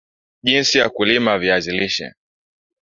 [0.43, 2.13] jinsi ya kulima viazi lisha